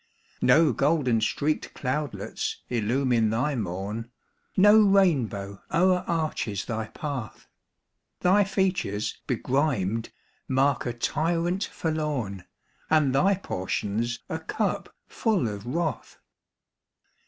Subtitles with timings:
[0.41, 4.09] No golden streaked cloudlets illumine thy morn,
[4.57, 7.47] No rainbow o'er arches thy path,
[8.21, 10.09] Thy features begrimed
[10.47, 12.45] mark a tyrant forlorn,
[12.89, 16.17] And thy portion's a cup full of wrath.